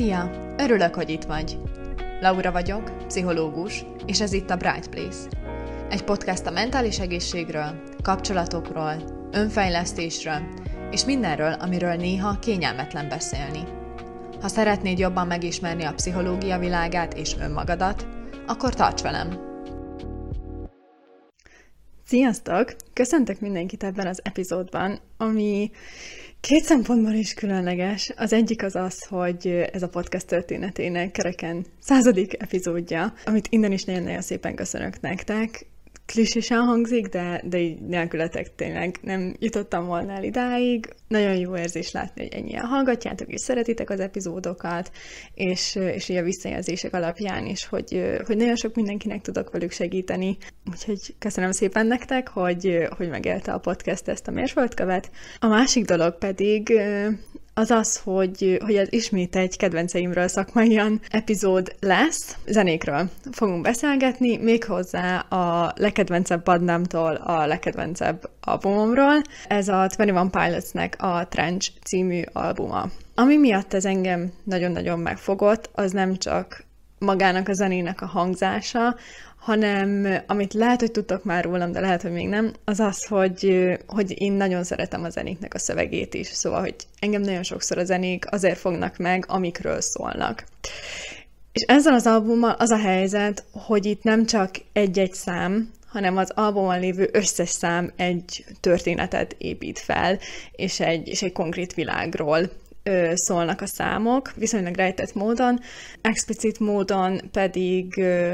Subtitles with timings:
[0.00, 0.54] Szia!
[0.58, 1.58] Örülök, hogy itt vagy.
[2.20, 5.18] Laura vagyok, pszichológus, és ez itt a Bright Place.
[5.90, 8.94] Egy podcast a mentális egészségről, kapcsolatokról,
[9.32, 10.40] önfejlesztésről,
[10.90, 13.62] és mindenről, amiről néha kényelmetlen beszélni.
[14.40, 18.06] Ha szeretnéd jobban megismerni a pszichológia világát és önmagadat,
[18.46, 19.38] akkor tarts velem!
[22.04, 22.76] Sziasztok!
[22.92, 25.70] Köszöntök mindenkit ebben az epizódban, ami
[26.40, 28.12] Két szempontból is különleges.
[28.16, 33.84] Az egyik az az, hogy ez a podcast történetének kereken századik epizódja, amit innen is
[33.84, 35.69] nagyon-nagyon szépen köszönök nektek
[36.10, 40.88] klisésen hangzik, de, de így nélkületek tényleg nem jutottam volna el idáig.
[41.08, 44.90] Nagyon jó érzés látni, hogy ennyien hallgatjátok, és szeretitek az epizódokat,
[45.34, 50.36] és, és így a visszajelzések alapján is, hogy, hogy nagyon sok mindenkinek tudok velük segíteni.
[50.70, 55.10] Úgyhogy köszönöm szépen nektek, hogy, hogy megélte a podcast ezt a mérföldkövet.
[55.38, 56.72] A másik dolog pedig
[57.54, 62.36] az az, hogy, hogy ez ismét egy kedvenceimről szakmaian epizód lesz.
[62.46, 69.22] Zenékről fogunk beszélgetni, méghozzá a legkedvencebb badnámtól a legkedvencebb albumomról.
[69.48, 72.90] Ez a 21 Pilotsnek a Trench című albuma.
[73.14, 76.64] Ami miatt ez engem nagyon-nagyon megfogott, az nem csak
[76.98, 78.96] magának a zenének a hangzása,
[79.40, 83.68] hanem amit lehet, hogy tudtok már rólam, de lehet, hogy még nem, az az, hogy,
[83.86, 86.26] hogy én nagyon szeretem a zenéknek a szövegét is.
[86.26, 90.44] Szóval, hogy engem nagyon sokszor a zenék azért fognak meg, amikről szólnak.
[91.52, 96.30] És ezzel az albummal az a helyzet, hogy itt nem csak egy-egy szám, hanem az
[96.34, 100.18] albumon lévő összes szám egy történetet épít fel,
[100.52, 102.50] és egy, és egy konkrét világról
[102.82, 105.60] ö, szólnak a számok, viszonylag rejtett módon,
[106.00, 108.32] explicit módon pedig ö,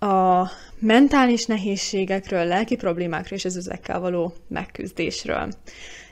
[0.00, 5.48] a mentális nehézségekről, lelki problémákról és az ezekkel való megküzdésről.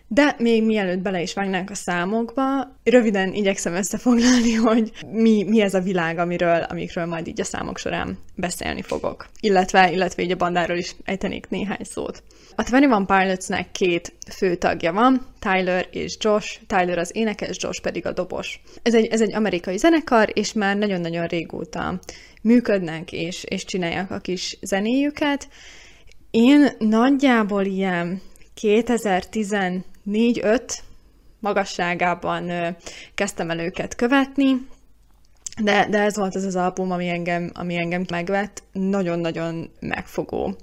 [0.09, 5.75] De még mielőtt bele is vágnánk a számokba, röviden igyekszem összefoglalni, hogy mi, mi ez
[5.75, 9.29] a világ, amiről, amikről majd így a számok során beszélni fogok.
[9.41, 12.23] Illetve, illetve így a bandáról is ejtenék néhány szót.
[12.55, 16.61] A 21 Pilotsnek két fő tagja van, Tyler és Josh.
[16.67, 18.61] Tyler az énekes, Josh pedig a dobos.
[18.83, 21.99] Ez egy, ez egy amerikai zenekar, és már nagyon-nagyon régóta
[22.43, 25.49] működnek, és, és csinálják a kis zenéjüket.
[26.31, 28.21] Én nagyjából ilyen
[30.07, 30.79] 2014-5
[31.41, 32.51] magasságában
[33.15, 34.67] kezdtem el őket követni,
[35.63, 40.57] de, de ez volt az az album, ami engem, ami engem megvett, nagyon-nagyon megfogó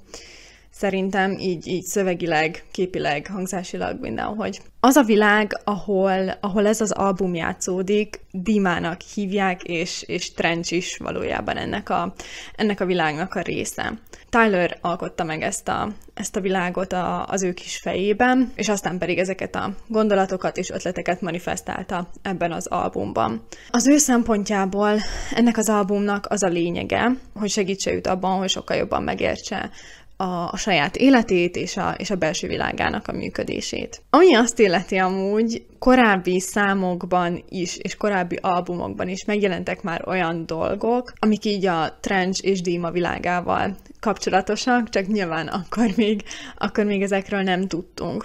[0.74, 4.60] szerintem így, így szövegileg, képileg, hangzásilag mindenhogy.
[4.80, 10.96] Az a világ, ahol, ahol ez az album játszódik, Dimának hívják, és, és Trench is
[10.96, 12.14] valójában ennek a,
[12.56, 13.98] ennek a világnak a része.
[14.28, 18.98] Tyler alkotta meg ezt a, ezt a világot a, az ő kis fejében, és aztán
[18.98, 23.46] pedig ezeket a gondolatokat és ötleteket manifestálta ebben az albumban.
[23.70, 24.98] Az ő szempontjából
[25.34, 29.70] ennek az albumnak az a lényege, hogy segítse őt abban, hogy sokkal jobban megértse
[30.16, 34.02] a, a saját életét és a, és a belső világának a működését.
[34.10, 41.12] Ami azt illeti amúgy, korábbi számokban is, és korábbi albumokban is megjelentek már olyan dolgok,
[41.18, 46.22] amik így a trench és Dima világával kapcsolatosak, csak nyilván akkor még,
[46.56, 48.24] akkor még ezekről nem tudtunk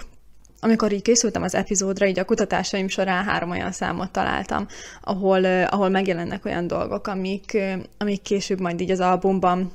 [0.60, 4.66] amikor így készültem az epizódra, így a kutatásaim során három olyan számot találtam,
[5.00, 7.58] ahol, ahol megjelennek olyan dolgok, amik,
[7.98, 9.72] amik később majd így az albumban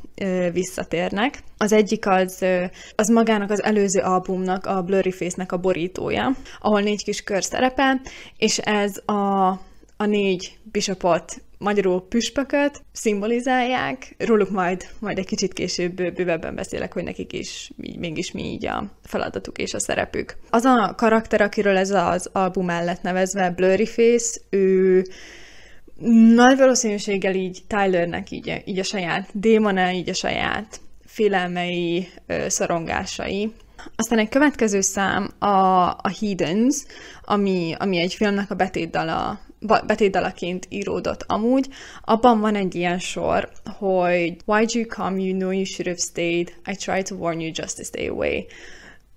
[0.51, 1.44] visszatérnek.
[1.57, 2.45] Az egyik az,
[2.95, 8.01] az magának az előző albumnak, a Blurry Face-nek a borítója, ahol négy kis kör szerepel,
[8.38, 9.50] és ez a,
[9.97, 14.16] a négy bishopot magyarul püspököt szimbolizálják.
[14.17, 18.91] Róluk majd, majd egy kicsit később bővebben beszélek, hogy nekik is mégis mi így a
[19.03, 20.38] feladatuk és a szerepük.
[20.50, 25.03] Az a karakter, akiről ez az album mellett nevezve, Blurry Face, ő
[26.35, 32.07] nagy valószínűséggel így Tylernek így, így a saját démona, így a saját félelmei,
[32.48, 33.53] szorongásai.
[33.95, 35.45] Aztán egy következő szám a,
[35.88, 36.75] a Heathens,
[37.21, 41.67] ami, ami egy filmnek a betétdala betétdalaként íródott amúgy.
[42.01, 45.21] Abban van egy ilyen sor, hogy Why'd you come?
[45.21, 46.53] You know you should have stayed.
[46.65, 48.45] I tried to warn you just to stay away.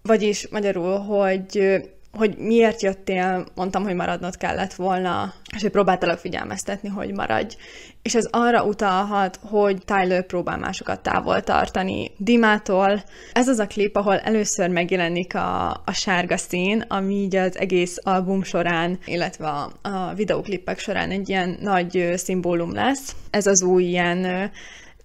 [0.02, 1.80] Vagyis magyarul, hogy
[2.12, 7.56] hogy miért jöttél, mondtam, hogy maradnod kellett volna, és hogy próbáltalak figyelmeztetni, hogy maradj.
[8.02, 13.02] És ez arra utalhat, hogy Tyler próbál másokat távol tartani Dimától.
[13.32, 17.96] Ez az a klip, ahol először megjelenik a, a sárga szín, ami így az egész
[18.02, 23.16] album során, illetve a, a videoklipek során egy ilyen nagy szimbólum lesz.
[23.30, 24.50] Ez az új ilyen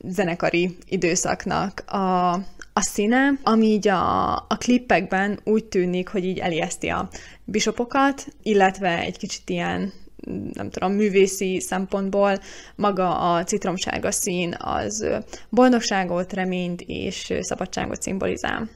[0.08, 2.40] zenekari időszaknak a,
[2.74, 7.10] a színe, ami így a, a klippekben úgy tűnik, hogy így elijeszti a
[7.44, 9.94] bisopokat, illetve egy kicsit ilyen
[10.54, 12.40] nem tudom, művészi szempontból
[12.76, 15.06] maga a citromsárga szín az
[15.50, 18.70] boldogságot, reményt és szabadságot szimbolizál.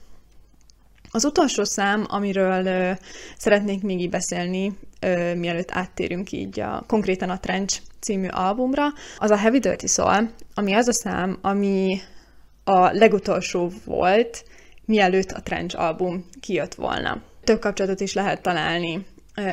[1.11, 2.91] Az utolsó szám, amiről ö,
[3.37, 9.31] szeretnék még így beszélni, ö, mielőtt áttérünk így a, konkrétan a Trench című albumra, az
[9.31, 11.99] a Heavy Dirty Soul, ami az a szám, ami
[12.67, 14.45] a legutolsó volt,
[14.85, 17.21] mielőtt a Trench album kijött volna.
[17.43, 19.05] Több kapcsolatot is lehet találni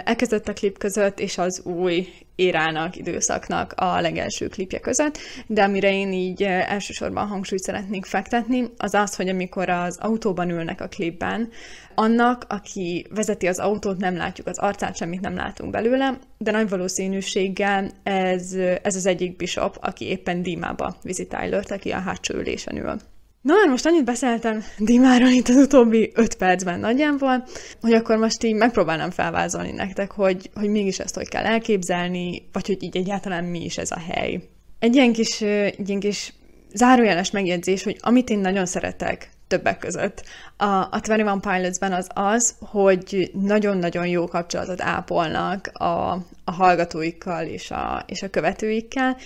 [0.05, 5.93] elkezdett a klip között és az új érának, időszaknak a legelső klipje között, de amire
[5.93, 11.51] én így elsősorban hangsúlyt szeretnék fektetni, az az, hogy amikor az autóban ülnek a klipben,
[11.95, 16.69] annak, aki vezeti az autót, nem látjuk az arcát, semmit nem látunk belőle, de nagy
[16.69, 18.53] valószínűséggel ez,
[18.83, 22.97] ez az egyik bishop, aki éppen Dímába viszi Tyler-t, aki a hátsó ülésen ül.
[23.45, 27.45] Na, már most annyit beszéltem Dimáról itt az utóbbi öt percben nagyjából,
[27.81, 32.67] hogy akkor most így megpróbálnám felvázolni nektek, hogy, hogy mégis ezt hogy kell elképzelni, vagy
[32.67, 34.41] hogy így egyáltalán mi is ez a hely.
[34.79, 36.35] Egy ilyen kis, egy ilyen kis
[36.73, 40.23] zárójeles megjegyzés, hogy amit én nagyon szeretek többek között
[40.57, 46.13] a, a 21 Pilots-ben az az, hogy nagyon-nagyon jó kapcsolatot ápolnak a,
[46.45, 49.17] a hallgatóikkal és a, és a követőikkel,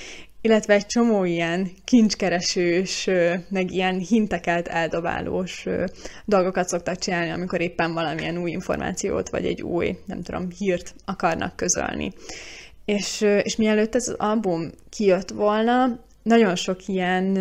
[0.49, 3.09] illetve egy csomó ilyen kincskeresős,
[3.49, 5.67] meg ilyen hinteket eldobálós
[6.25, 11.56] dolgokat szoktak csinálni, amikor éppen valamilyen új információt, vagy egy új, nem tudom, hírt akarnak
[11.56, 12.12] közölni.
[12.85, 17.37] És, és mielőtt ez az album kijött volna, nagyon sok ilyen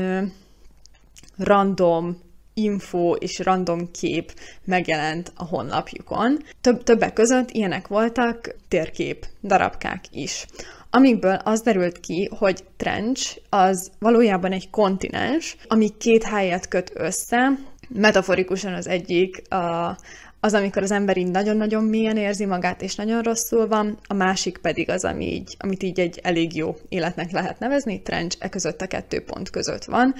[1.37, 2.17] random
[2.57, 4.33] info és random kép
[4.65, 6.43] megjelent a honlapjukon.
[6.61, 10.45] Több, többek között ilyenek voltak térkép darabkák is.
[10.89, 17.59] Amikből az derült ki, hogy Trench az valójában egy kontinens, ami két helyet köt össze,
[17.89, 19.97] metaforikusan az egyik a,
[20.39, 24.57] az, amikor az ember így nagyon-nagyon mélyen érzi magát, és nagyon rosszul van, a másik
[24.57, 28.81] pedig az, ami így, amit így egy elég jó életnek lehet nevezni, Trench e között
[28.81, 30.15] a kettő pont között van,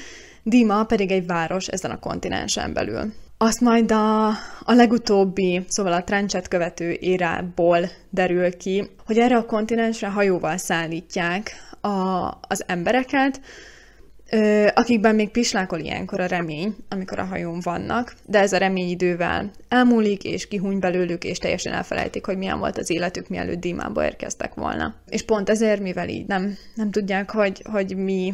[0.50, 3.14] Dima pedig egy város ezen a kontinensen belül.
[3.38, 4.28] Azt majd a,
[4.64, 11.52] a legutóbbi, szóval a trencset követő érából derül ki, hogy erre a kontinensre hajóval szállítják
[11.82, 11.90] a,
[12.42, 13.42] az embereket,
[14.32, 18.90] ö, akikben még pislákol ilyenkor a remény, amikor a hajón vannak, de ez a remény
[18.90, 24.06] idővel elmúlik, és kihúny belőlük, és teljesen elfelejtik, hogy milyen volt az életük, mielőtt Dímába
[24.06, 24.96] érkeztek volna.
[25.10, 28.34] És pont ezért, mivel így nem, nem tudják, hogy, hogy mi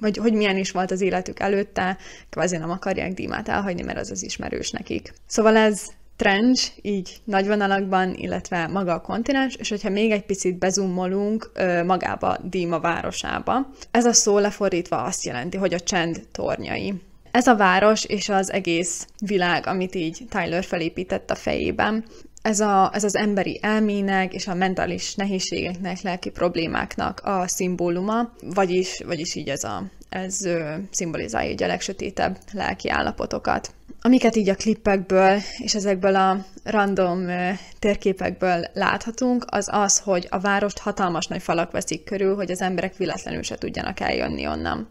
[0.00, 1.96] vagy hogy milyen is volt az életük előtte,
[2.30, 5.12] kvázi nem akarják Dímát elhagyni, mert az az ismerős nekik.
[5.26, 5.82] Szóval ez
[6.16, 11.50] trench, így nagy vonalakban, illetve maga a kontinens, és hogyha még egy picit bezumolunk
[11.86, 16.94] magába Díma városába, ez a szó lefordítva azt jelenti, hogy a csend tornyai.
[17.30, 22.04] Ez a város és az egész világ, amit így Tyler felépített a fejében,
[22.42, 29.02] ez, a, ez az emberi elmének és a mentális nehézségeknek, lelki problémáknak a szimbóluma, vagyis,
[29.06, 30.36] vagyis így ez, a, ez
[30.90, 33.72] szimbolizálja a legsötétebb lelki állapotokat.
[34.00, 37.26] Amiket így a klippekből és ezekből a random
[37.78, 42.96] térképekből láthatunk, az az, hogy a várost hatalmas nagy falak veszik körül, hogy az emberek
[42.96, 44.88] véletlenül se tudjanak eljönni onnan.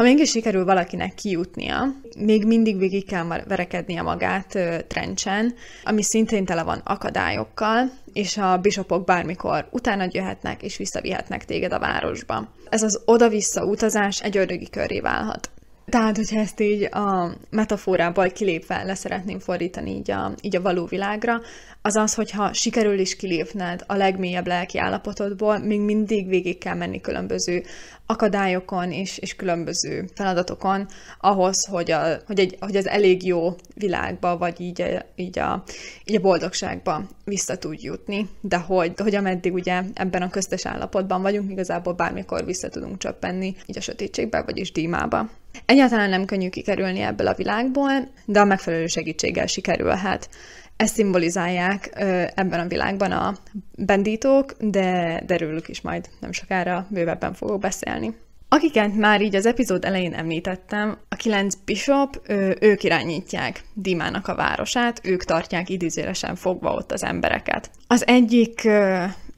[0.00, 5.54] Ha mégis sikerül valakinek kijutnia, még mindig végig kell verekednie magát trencsen,
[5.84, 11.78] ami szintén tele van akadályokkal, és a bisopok bármikor utána jöhetnek és visszavihetnek téged a
[11.78, 12.48] városba.
[12.68, 15.50] Ez az oda-vissza utazás egy ördögi köré válhat.
[15.90, 20.84] Tehát, hogyha ezt így a metaforából kilépve le szeretném fordítani így a, így a való
[20.84, 21.40] világra,
[21.82, 27.00] az az, hogyha sikerül is kilépned a legmélyebb lelki állapotodból, még mindig végig kell menni
[27.00, 27.62] különböző
[28.06, 30.88] akadályokon és, és különböző feladatokon
[31.20, 35.62] ahhoz, hogy, a, hogy, egy, hogy az elég jó világba, vagy így, a, így, a,
[36.04, 41.22] így a boldogságba vissza tudj jutni, de hogy, hogy ameddig ugye ebben a köztes állapotban
[41.22, 45.28] vagyunk, igazából bármikor vissza tudunk csöppenni, így a sötétségbe, vagyis dímába.
[45.66, 50.28] Egyáltalán nem könnyű kikerülni ebből a világból, de a megfelelő segítséggel sikerülhet.
[50.76, 51.90] Ezt szimbolizálják
[52.34, 53.36] ebben a világban a
[53.76, 58.14] bendítók, de derülük is majd nem sokára bővebben fogok beszélni.
[58.48, 62.20] Akiket már így az epizód elején említettem, a kilenc bishop,
[62.60, 67.70] ők irányítják Dimának a városát, ők tartják idézélesen fogva ott az embereket.
[67.86, 68.68] Az egyik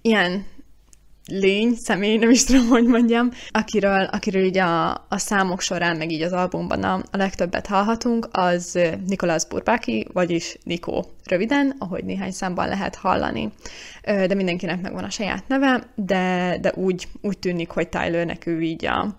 [0.03, 0.45] ilyen
[1.33, 6.11] lény, személy, nem is tudom, hogy mondjam, akiről, akiről így a, a számok során, meg
[6.11, 12.31] így az albumban a, a legtöbbet hallhatunk, az Nikolas Burbaki, vagyis Nikó röviden, ahogy néhány
[12.31, 13.53] számban lehet hallani.
[14.03, 18.87] De mindenkinek megvan a saját neve, de, de úgy, úgy tűnik, hogy Tylernek ő így
[18.87, 19.15] a,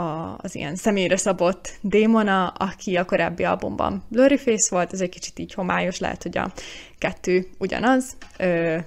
[0.00, 5.38] a, az ilyen személyre szabott démona, aki a korábbi albumban Blurryface volt, ez egy kicsit
[5.38, 6.52] így homályos, lehet, hogy a
[6.98, 8.16] kettő ugyanaz,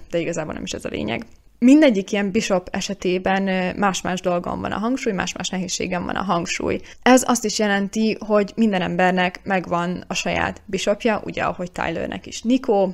[0.10, 1.26] de igazából nem is ez a lényeg.
[1.64, 6.82] Mindegyik ilyen bishop esetében más-más dolgon van a hangsúly, más-más nehézségem van a hangsúly.
[7.02, 12.42] Ez azt is jelenti, hogy minden embernek megvan a saját bishopja, ugye ahogy Tylernek is
[12.42, 12.94] Nikó,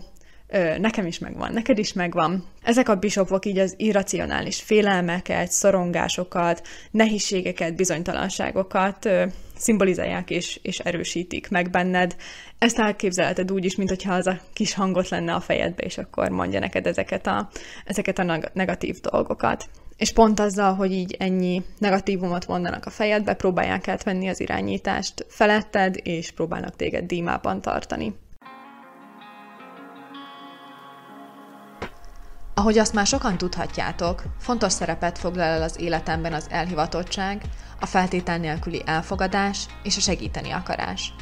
[0.77, 2.45] nekem is megvan, neked is megvan.
[2.63, 9.09] Ezek a bishopok így az irracionális félelmeket, szorongásokat, nehézségeket, bizonytalanságokat
[9.59, 12.15] szimbolizálják és, és erősítik meg benned.
[12.57, 16.59] Ezt elképzelheted úgy is, mintha az a kis hangot lenne a fejedbe, és akkor mondja
[16.59, 17.49] neked ezeket a,
[17.85, 19.65] ezeket a negatív dolgokat.
[19.97, 25.95] És pont azzal, hogy így ennyi negatívumot mondanak a fejedbe, próbálják átvenni az irányítást feletted,
[26.03, 28.13] és próbálnak téged dímában tartani.
[32.59, 37.41] Ahogy azt már sokan tudhatjátok, fontos szerepet foglal el az életemben az elhivatottság,
[37.79, 41.13] a feltétel nélküli elfogadás és a segíteni akarás.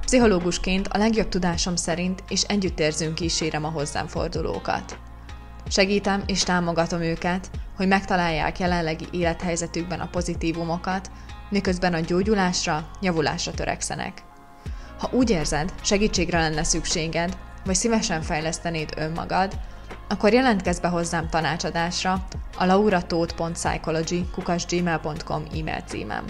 [0.00, 4.98] Pszichológusként a legjobb tudásom szerint és együttérzőn kísérem a hozzám fordulókat.
[5.68, 11.10] Segítem és támogatom őket, hogy megtalálják jelenlegi élethelyzetükben a pozitívumokat,
[11.50, 14.22] miközben a gyógyulásra, javulásra törekszenek.
[14.98, 19.58] Ha úgy érzed, segítségre lenne szükséged, vagy szívesen fejlesztenéd önmagad,
[20.08, 22.26] akkor jelentkezz be hozzám tanácsadásra
[22.58, 24.30] a lauratót.psychology
[25.54, 26.24] e-mail címem.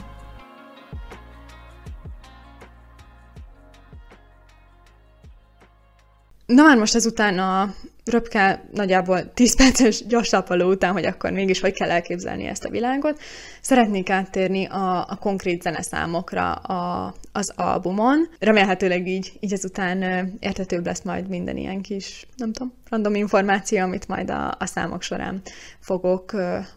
[6.47, 7.75] Na már most ezután a
[8.11, 13.21] röpke nagyjából 10 perces gyors után, hogy akkor mégis hogy kell elképzelni ezt a világot,
[13.61, 18.29] szeretnék áttérni a, a konkrét zeneszámokra a, az albumon.
[18.39, 24.09] Remélhetőleg így, így ezután értetőbb lesz majd minden ilyen kis, nem tudom, random információ, amit
[24.09, 25.43] majd a, a számok során
[25.81, 26.33] fogok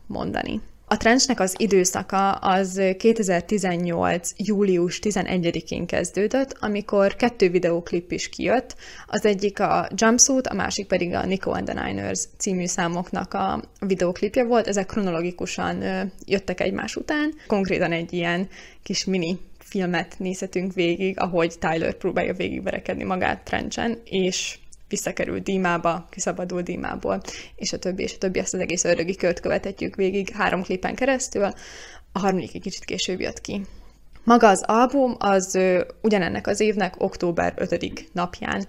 [0.08, 0.62] mondani.
[0.92, 4.32] A trenchnek az időszaka az 2018.
[4.38, 8.76] július 11-én kezdődött, amikor kettő videóklip is kijött.
[9.08, 13.62] Az egyik a Jumpsuit, a másik pedig a Nico and the Niners című számoknak a
[13.80, 14.68] videóklipje volt.
[14.68, 15.84] Ezek kronológikusan
[16.26, 17.34] jöttek egymás után.
[17.48, 18.48] Konkrétan egy ilyen
[18.84, 24.60] kis mini filmet nézhetünk végig, ahogy Tyler próbálja végigverekedni magát Trenchen, és
[24.92, 27.22] visszakerül Dímába, kiszabadul Dímából,
[27.56, 30.96] és a többi, és a többi, ezt az egész ördögi kört követhetjük végig három klipen
[30.96, 31.44] keresztül,
[32.12, 33.62] a harmadik egy kicsit később jött ki.
[34.24, 35.60] Maga az album az
[36.02, 38.10] ugyanennek az évnek október 5.
[38.12, 38.68] napján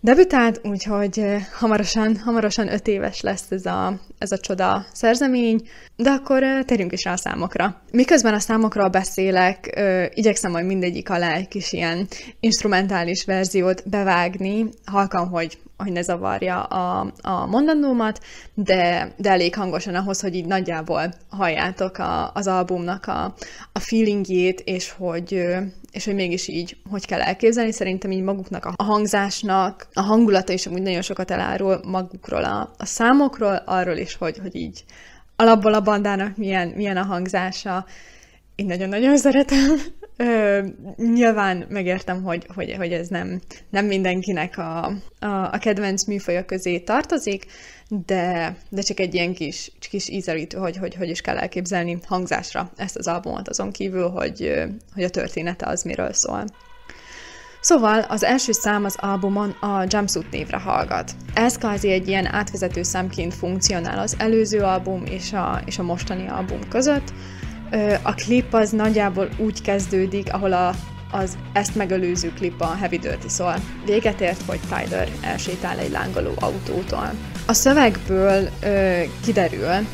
[0.00, 6.44] debütált, úgyhogy hamarosan, hamarosan öt éves lesz ez a, ez a csoda szerzemény, de akkor
[6.64, 7.82] térjünk is rá a számokra.
[7.92, 9.80] Miközben a számokról beszélek,
[10.14, 12.06] igyekszem majd mindegyik alá egy kis ilyen
[12.40, 18.20] instrumentális verziót bevágni, halkan, hogy hogy ne zavarja a, a mondanómat,
[18.54, 23.34] de, de elég hangosan ahhoz, hogy így nagyjából halljátok a, az albumnak a,
[23.72, 25.44] a feelingjét, és hogy,
[25.90, 27.72] és hogy mégis így, hogy kell elképzelni.
[27.72, 32.84] Szerintem így maguknak a hangzásnak, a hangulata is úgy nagyon sokat elárul magukról a, a
[32.84, 34.84] számokról, arról is, hogy, hogy így
[35.36, 37.86] alapból a bandának milyen, milyen a hangzása.
[38.54, 39.76] Én nagyon-nagyon szeretem.
[40.16, 40.60] Ö,
[40.96, 44.84] nyilván megértem, hogy, hogy, hogy ez nem, nem mindenkinek a,
[45.18, 47.46] a, a kedvenc műfaja közé tartozik,
[47.88, 52.70] de, de csak egy ilyen kis, kis ízelítő, hogy, hogy hogy is kell elképzelni hangzásra
[52.76, 54.52] ezt az albumot, azon kívül, hogy,
[54.94, 56.44] hogy a története az miről szól.
[57.60, 61.12] Szóval az első szám az albumon a Jumpsuit névre hallgat.
[61.34, 66.28] Ez kvázi egy ilyen átvezető számként funkcionál az előző album és a, és a mostani
[66.28, 67.12] album között,
[68.02, 70.74] a klip az nagyjából úgy kezdődik, ahol a,
[71.10, 73.54] az ezt megelőző klip a Heavy Dirty szól.
[73.84, 77.10] Véget ért, hogy Tyler elsétál egy lángoló autótól.
[77.46, 79.86] A szövegből ö, kiderül,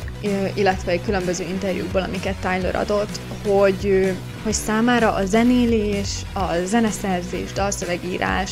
[0.53, 4.13] illetve különböző interjúkból, amiket Tyler adott, hogy,
[4.43, 8.51] hogy számára a zenélés, a zeneszerzés, dalszövegírás,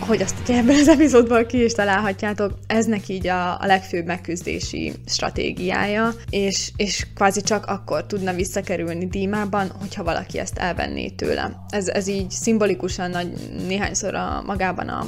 [0.00, 4.06] hogy azt ugye ebben az epizódban ki is találhatjátok, ez neki így a, a legfőbb
[4.06, 11.64] megküzdési stratégiája, és, és kvázi csak akkor tudna visszakerülni dímában, hogyha valaki ezt elvenné tőle.
[11.68, 13.32] Ez, ez így szimbolikusan nagy,
[13.66, 15.06] néhányszor a, magában a,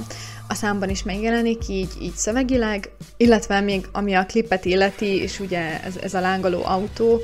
[0.48, 5.82] a számban is megjelenik, így, így szövegileg, illetve még ami a klipet illeti, és ugye
[5.82, 7.20] ez, ez a lángoló autó,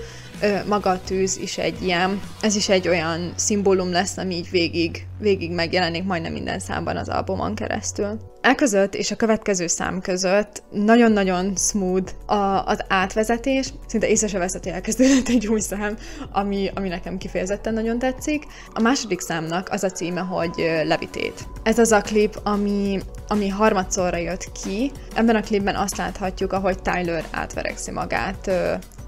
[0.66, 5.06] maga a tűz is egy ilyen, ez is egy olyan szimbólum lesz, ami így végig,
[5.18, 8.18] végig megjelenik majdnem minden számban az albumon keresztül.
[8.40, 14.38] E között és a következő szám között nagyon-nagyon smooth a, az átvezetés, szinte észre se
[14.38, 15.96] veszett, hogy elkezdődött egy új szám,
[16.32, 18.46] ami, ami nekem kifejezetten nagyon tetszik.
[18.74, 20.54] A második számnak az a címe, hogy
[20.84, 21.46] Levitét.
[21.62, 24.92] Ez az a klip, ami, ami harmadszorra jött ki.
[25.14, 28.50] Ebben a klipben azt láthatjuk, ahogy Tyler átverekszi magát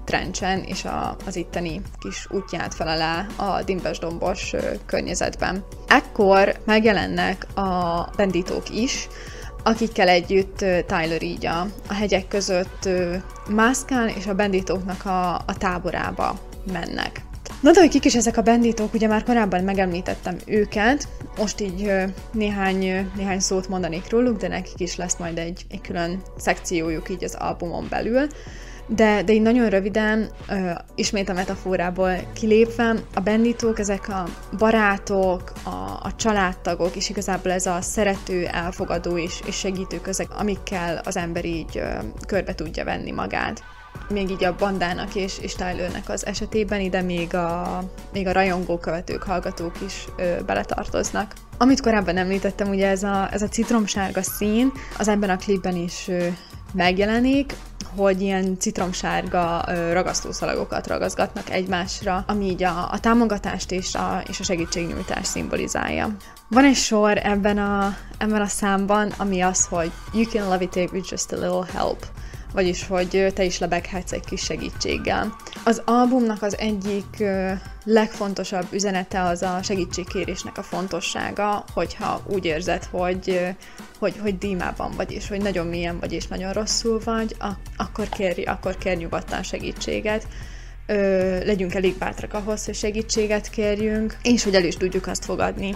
[0.05, 4.53] Trencsen és a, az itteni kis útját fel alá a dimbes-dombos
[4.85, 5.63] környezetben.
[5.87, 9.07] Ekkor megjelennek a bendítók is,
[9.63, 12.89] akikkel együtt Tyler így a, a hegyek között
[13.49, 16.39] mászkál, és a bendítóknak a, a táborába
[16.71, 17.21] mennek.
[17.61, 21.91] Na de, hogy kik is ezek a bendítók, ugye már korábban megemlítettem őket, most így
[22.31, 27.23] néhány, néhány szót mondanék róluk, de nekik is lesz majd egy, egy külön szekciójuk így
[27.23, 28.27] az albumon belül.
[28.87, 34.23] De, de így nagyon röviden, uh, ismét a metaforából kilépve, a bendítók, ezek a
[34.57, 41.01] barátok, a, a családtagok, és igazából ez a szerető, elfogadó és, és segítő közeg, amikkel
[41.05, 43.63] az ember így uh, körbe tudja venni magát
[44.11, 47.83] még így a bandának és, és Tylernek az esetében ide még a,
[48.13, 51.33] még a rajongó követők, hallgatók is ö, beletartoznak.
[51.57, 56.07] Amit korábban említettem, ugye ez a, ez a citromsárga szín, az ebben a klipben is
[56.07, 56.27] ö,
[56.73, 57.53] megjelenik,
[57.95, 64.43] hogy ilyen citromsárga ragasztószalagokat ragaszgatnak egymásra, ami így a, a támogatást és a, és a
[64.43, 66.15] segítségnyújtást szimbolizálja.
[66.47, 71.11] Van egy sor ebben a, ebben a számban, ami az, hogy You can levitate with
[71.11, 72.05] just a little help
[72.53, 75.35] vagyis hogy te is lebeghetsz egy kis segítséggel.
[75.63, 77.23] Az albumnak az egyik
[77.83, 83.55] legfontosabb üzenete az a segítségkérésnek a fontossága, hogyha úgy érzed, hogy,
[84.01, 87.35] hogy, hogy dímában vagy, és hogy nagyon mélyen vagy, és nagyon rosszul vagy,
[87.77, 90.27] akkor kérj, akkor kérj nyugodtan segítséget.
[90.85, 90.95] Ö,
[91.45, 95.75] legyünk elég bátrak ahhoz, hogy segítséget kérjünk, és hogy el is tudjuk azt fogadni,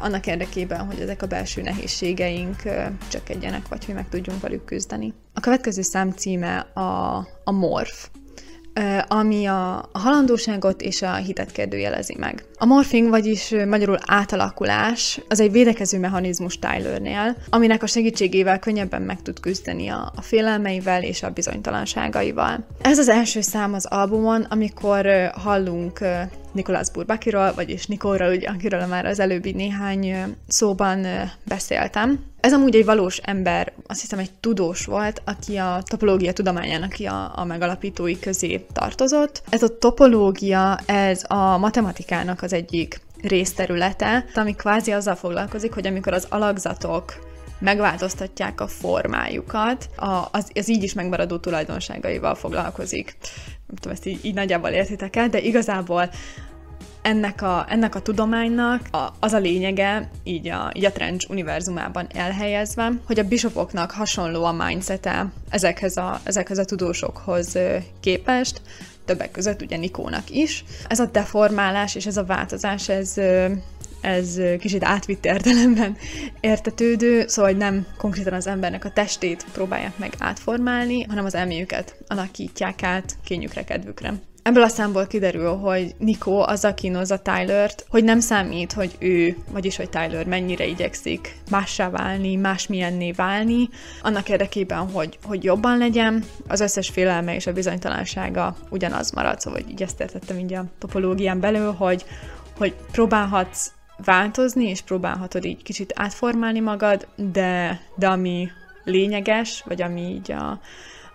[0.00, 2.62] annak érdekében, hogy ezek a belső nehézségeink
[3.08, 5.14] csökkenjenek, vagy hogy meg tudjunk velük küzdeni.
[5.32, 8.06] A következő szám címe a, a Morph
[9.08, 12.44] ami a, halandóságot és a hitet kérdőjelezi meg.
[12.58, 19.22] A morphing, vagyis magyarul átalakulás, az egy védekező mechanizmus Tylernél, aminek a segítségével könnyebben meg
[19.22, 22.66] tud küzdeni a, a félelmeivel és a bizonytalanságaival.
[22.82, 25.98] Ez az első szám az albumon, amikor hallunk
[26.52, 31.06] Nicholas Burbakiról, vagyis Nikolról, ugye, akiről már az előbbi néhány szóban
[31.44, 32.24] beszéltem.
[32.40, 37.40] Ez amúgy egy valós ember, azt hiszem egy tudós volt, aki a topológia tudományának a,
[37.40, 39.42] a megalapítói közé tartozott.
[39.48, 46.12] Ez a topológia, ez a matematikának az egyik részterülete, ami kvázi azzal foglalkozik, hogy amikor
[46.12, 53.16] az alakzatok megváltoztatják a formájukat, a, az, az így is megmaradó tulajdonságaival foglalkozik.
[53.72, 56.10] Nem tudom, ezt így, így nagyjából értitek el, de igazából
[57.02, 62.06] ennek a, ennek a tudománynak a, az a lényege, így a, így a Trench univerzumában
[62.14, 67.58] elhelyezve, hogy a bisopoknak hasonló a mindsete ezekhez a, ezekhez a tudósokhoz
[68.00, 68.60] képest,
[69.04, 70.64] többek között ugye Nikónak is.
[70.88, 73.14] Ez a deformálás és ez a változás, ez
[74.02, 75.96] ez kicsit átvitt értelemben
[76.40, 81.96] értetődő, szóval hogy nem konkrétan az embernek a testét próbálják meg átformálni, hanem az elméjüket
[82.06, 84.14] alakítják át kényükre, kedvükre.
[84.42, 89.76] Ebből a számból kiderül, hogy Nico az kínozza Tylert, hogy nem számít, hogy ő, vagyis
[89.76, 93.68] hogy Tyler mennyire igyekszik mássá válni, másmilyenné válni,
[94.00, 99.60] annak érdekében, hogy, hogy jobban legyen, az összes félelme és a bizonytalansága ugyanaz marad, szóval
[99.70, 102.04] így ezt értettem így a topológián belül, hogy,
[102.56, 103.72] hogy próbálhatsz
[104.04, 108.50] változni, és próbálhatod így kicsit átformálni magad, de, de ami
[108.84, 110.60] lényeges, vagy ami így a,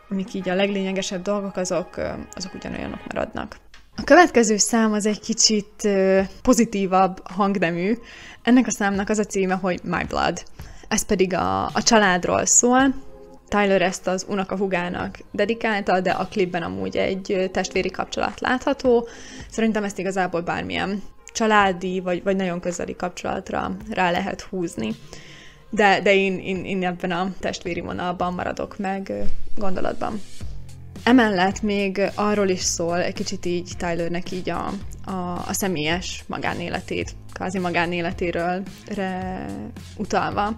[0.10, 1.90] amik így a leglényegesebb dolgok, azok,
[2.34, 3.56] azok ugyanolyanok maradnak.
[3.96, 5.90] A következő szám az egy kicsit
[6.42, 7.98] pozitívabb hangnemű.
[8.44, 10.44] Ennek a számnak az a címe, hogy My Blood.
[10.88, 12.94] Ez pedig a, a családról szól.
[13.48, 19.08] Tyler ezt az unokahugának dedikálta, de a klipben amúgy egy testvéri kapcsolat látható.
[19.50, 21.04] Szerintem ezt igazából bármilyen
[21.38, 24.96] családi, vagy, vagy nagyon közeli kapcsolatra rá lehet húzni.
[25.70, 29.12] De, de én, én, én ebben a testvéri vonalban maradok meg
[29.56, 30.22] gondolatban.
[31.04, 34.68] Emellett még arról is szól egy kicsit így Tylernek így a,
[35.06, 38.64] a, a személyes magánéletét, kvázi magánéletéről
[38.96, 39.46] re,
[39.98, 40.56] utalva,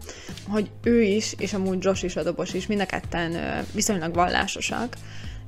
[0.48, 4.96] hogy ő is, és amúgy Josh is, a dobos is, mind a ketten viszonylag vallásosak,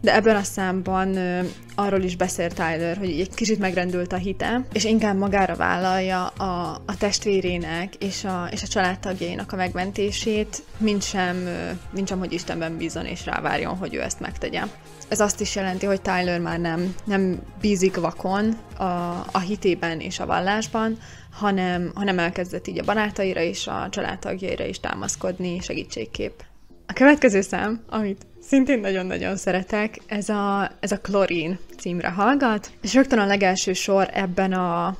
[0.01, 1.39] de ebben a számban ö,
[1.75, 6.81] arról is beszél Tyler, hogy egy kicsit megrendült a hite, és inkább magára vállalja a,
[6.85, 12.33] a testvérének és a, és a családtagjainak a megmentését, mint sem, ö, mint sem, hogy
[12.33, 14.61] Istenben bízon és rávárjon, hogy ő ezt megtegye.
[15.07, 18.83] Ez azt is jelenti, hogy Tyler már nem, nem bízik vakon a,
[19.31, 20.97] a hitében és a vallásban,
[21.31, 26.39] hanem, hanem elkezdett így a barátaira és a családtagjaira is támaszkodni segítségképp.
[26.87, 32.93] A következő szám, amit szintén nagyon-nagyon szeretek, ez a, ez a Klorin címre hallgat, és
[32.93, 34.97] rögtön a legelső sor ebben a,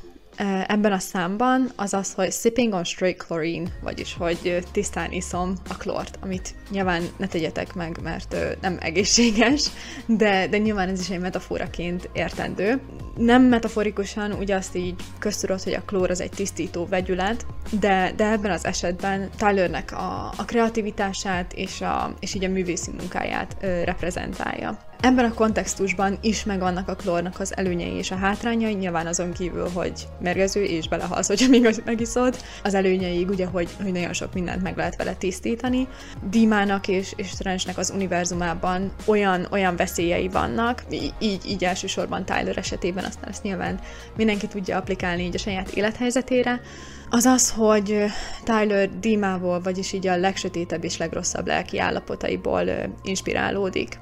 [0.68, 5.78] ebben a számban az az, hogy sipping on straight chlorine, vagyis hogy tisztán iszom a
[5.78, 9.68] klort, amit nyilván ne tegyetek meg, mert nem egészséges,
[10.06, 12.80] de, de nyilván ez is egy metaforaként értendő.
[13.18, 17.46] Nem metaforikusan, ugye azt így köztudott, hogy a klór az egy tisztító vegyület,
[17.80, 22.92] de, de ebben az esetben Tylernek a, a kreativitását és, a, és így a művészi
[22.92, 24.90] munkáját reprezentálja.
[25.02, 29.70] Ebben a kontextusban is megvannak a klórnak az előnyei és a hátrányai, nyilván azon kívül,
[29.74, 32.36] hogy mérgező és belehalsz, hogyha még megiszod.
[32.64, 35.88] Az előnyeig ugye, hogy, hogy nagyon sok mindent meg lehet vele tisztítani.
[36.30, 40.84] Dímának és, és Trenchnek az univerzumában olyan, olyan veszélyei vannak,
[41.20, 43.80] így, így elsősorban Tyler esetében, aztán ezt nyilván
[44.16, 46.62] mindenki tudja applikálni így a saját élethelyzetére,
[47.10, 48.04] az az, hogy
[48.44, 52.64] Tyler dímából, vagyis így a legsötétebb és legrosszabb lelki állapotaiból
[53.04, 54.00] inspirálódik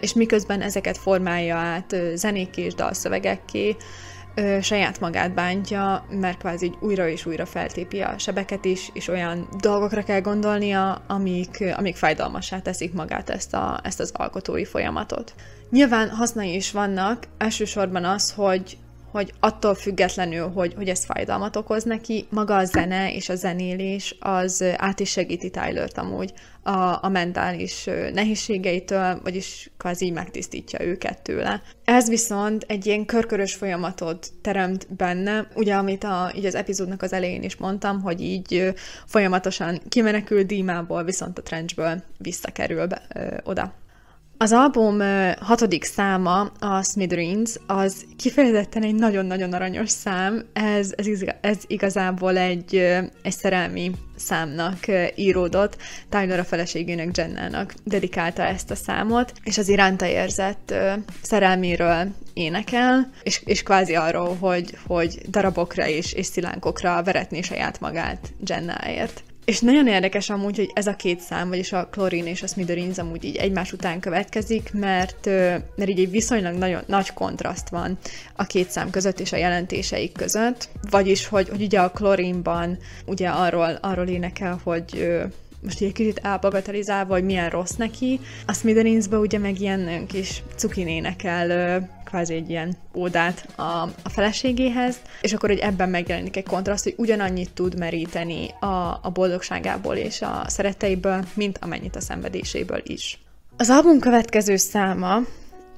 [0.00, 3.76] és miközben ezeket formálja át zenékké és dalszövegekké,
[4.60, 10.02] saját magát bántja, mert kvázi újra és újra feltépi a sebeket is, és olyan dolgokra
[10.02, 15.34] kell gondolnia, amik, amik fájdalmasá teszik magát ezt, a, ezt az alkotói folyamatot.
[15.70, 18.78] Nyilván hasznai is vannak, elsősorban az, hogy
[19.10, 24.16] hogy attól függetlenül, hogy, hogy ez fájdalmat okoz neki, maga a zene és a zenélés
[24.20, 31.62] az át is segíti Tyler-t amúgy a, a mentális nehézségeitől, vagyis kvázi megtisztítja őket tőle.
[31.84, 37.12] Ez viszont egy ilyen körkörös folyamatot teremt benne, ugye amit a, így az epizódnak az
[37.12, 38.74] elején is mondtam, hogy így
[39.06, 43.72] folyamatosan kimenekül Dímából, viszont a trenchből visszakerül be, ö, oda.
[44.42, 45.00] Az album
[45.40, 50.44] hatodik száma, a Smithereens, az kifejezetten egy nagyon-nagyon aranyos szám.
[50.52, 50.92] Ez,
[51.40, 52.74] ez, igazából egy,
[53.22, 54.78] egy szerelmi számnak
[55.14, 55.76] íródott.
[56.08, 60.74] Tyler a feleségének Jennának dedikálta ezt a számot, és az iránta érzett
[61.22, 68.32] szerelméről énekel, és, és kvázi arról, hogy, hogy darabokra és, és szilánkokra veretné saját magát
[68.46, 69.22] Jennáért.
[69.44, 72.98] És nagyon érdekes amúgy, hogy ez a két szám, vagyis a klorin és a smithereens
[72.98, 75.26] amúgy így egymás után következik, mert,
[75.76, 77.98] mert így egy viszonylag nagyon nagy kontraszt van
[78.36, 80.68] a két szám között és a jelentéseik között.
[80.90, 85.20] Vagyis, hogy, hogy ugye a klorinban ugye arról, arról énekel, hogy
[85.62, 88.20] most egy kicsit elbagatelizálva, hogy milyen rossz neki.
[88.46, 93.62] A Smithereensbe ugye meg ilyen kis cukin énekel kvázi egy ilyen ódát a,
[94.02, 99.10] a feleségéhez, és akkor, hogy ebben megjelenik egy kontraszt, hogy ugyanannyit tud meríteni a, a
[99.12, 103.18] boldogságából és a szeretteiből, mint amennyit a szenvedéséből is.
[103.56, 105.18] Az album következő száma,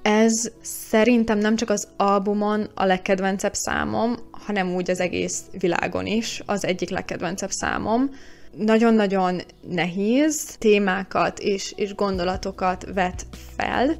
[0.02, 6.42] ez szerintem nem csak az albumon a legkedvencebb számom, hanem úgy az egész világon is
[6.46, 8.10] az egyik legkedvencebb számom.
[8.56, 13.96] Nagyon-nagyon nehéz témákat és, és gondolatokat vet fel,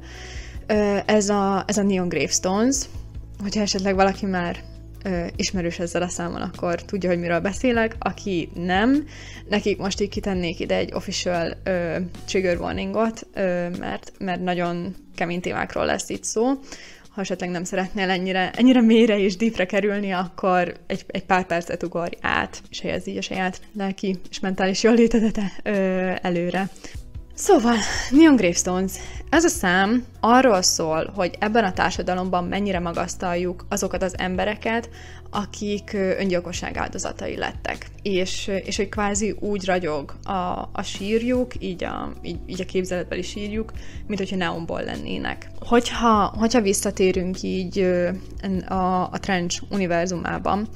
[1.05, 2.77] ez a, ez a Neon Gravestones,
[3.41, 4.63] hogyha esetleg valaki már
[5.35, 7.95] ismerős ezzel a számon, akkor tudja, hogy miről beszélek.
[7.99, 9.05] Aki nem,
[9.49, 15.41] nekik most így kitennék ide egy official ö, trigger warningot, ö, mert, mert nagyon kemény
[15.41, 16.51] témákról lesz itt szó.
[17.13, 21.83] Ha esetleg nem szeretnél ennyire, ennyire mélyre és deepre kerülni, akkor egy, egy pár percet
[21.83, 25.39] ugorj át, és helyez így a saját lelki és mentális jólétedet
[26.21, 26.69] előre.
[27.35, 27.75] Szóval,
[28.09, 28.91] Neon Gravestones,
[29.29, 34.89] ez a szám arról szól, hogy ebben a társadalomban mennyire magasztaljuk azokat az embereket,
[35.29, 37.87] akik öngyilkosság áldozatai lettek.
[38.01, 43.21] És, és hogy kvázi úgy ragyog a, a sírjuk, így a, így, így a képzeletbeli
[43.21, 43.71] sírjuk,
[44.07, 45.49] mint hogyha neonból lennének.
[45.59, 47.79] Hogyha, hogyha visszatérünk így
[48.67, 50.67] a, a Trench univerzumában,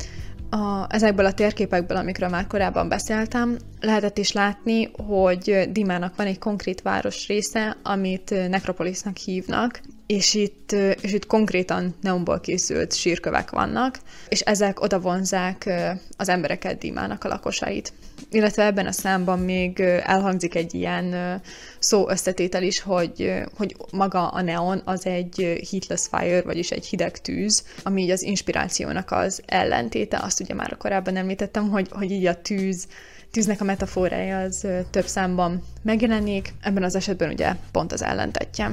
[0.50, 6.40] a, ezekből a térképekből, amikről már korábban beszéltem, lehetett is látni, hogy Dimának van egy
[6.40, 14.00] konkrét város része, amit Necropolisnak hívnak, és itt, és itt konkrétan neonból készült sírkövek vannak,
[14.30, 15.70] és ezek oda vonzák
[16.18, 17.94] az embereket Dimának a lakosait.
[18.30, 21.42] Illetve ebben a számban még elhangzik egy ilyen
[21.80, 27.22] szó összetétel is, hogy, hogy maga a neon az egy heatless fire, vagyis egy hideg
[27.22, 30.20] tűz, ami így az inspirációnak az ellentéte.
[30.22, 32.88] Azt ugye már korábban említettem, hogy, hogy így a tűz
[33.32, 38.72] tűznek a metaforája az több számban megjelenik, ebben az esetben ugye pont az ellentetje.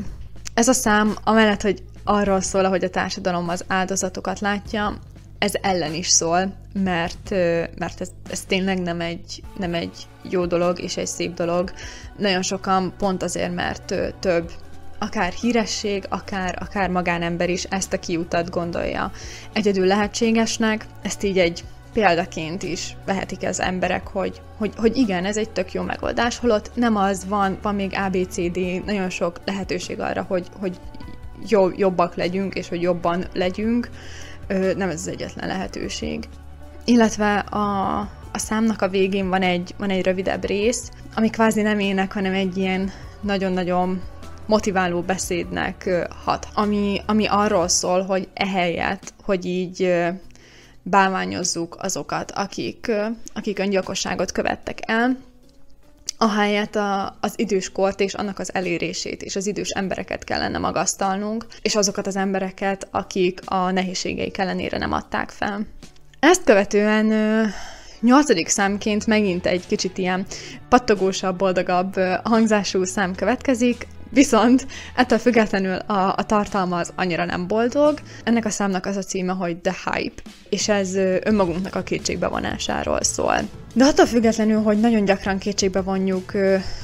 [0.54, 4.98] Ez a szám, amellett, hogy arról szól, hogy a társadalom az áldozatokat látja,
[5.44, 7.30] ez ellen is szól, mert,
[7.78, 11.72] mert ez, ez tényleg nem egy, nem egy jó dolog és egy szép dolog.
[12.16, 14.50] Nagyon sokan pont azért, mert több
[14.98, 19.10] akár híresség, akár, akár magánember is ezt a kiutat gondolja
[19.52, 25.36] egyedül lehetségesnek, ezt így egy példaként is vehetik ez emberek, hogy, hogy, hogy igen, ez
[25.36, 30.22] egy tök jó megoldás, holott nem az van, van még ABCD, nagyon sok lehetőség arra,
[30.22, 30.78] hogy, hogy
[31.48, 33.90] jobb, jobbak legyünk, és hogy jobban legyünk,
[34.48, 36.28] nem ez az egyetlen lehetőség.
[36.84, 37.98] Illetve a,
[38.32, 42.32] a számnak a végén van egy, van egy rövidebb rész, ami kvázi nem ének, hanem
[42.32, 44.02] egy ilyen nagyon-nagyon
[44.46, 49.94] motiváló beszédnek hat, ami, ami arról szól, hogy ehelyett, hogy így
[50.82, 52.90] bálványozzuk azokat, akik,
[53.34, 55.16] akik öngyilkosságot követtek el,
[56.18, 61.76] ahelyett a, az időskort és annak az elérését és az idős embereket kellene magasztalnunk, és
[61.76, 65.66] azokat az embereket, akik a nehézségeik ellenére nem adták fel.
[66.20, 67.12] Ezt követően
[68.00, 70.26] nyolcadik számként megint egy kicsit ilyen
[70.68, 78.00] pattogósabb, boldogabb hangzású szám következik, Viszont ettől függetlenül a, a tartalma az annyira nem boldog.
[78.24, 83.36] Ennek a számnak az a címe, hogy The Hype, és ez önmagunknak a kétségbevonásáról szól.
[83.76, 86.32] De attól függetlenül, hogy nagyon gyakran kétségbe vonjuk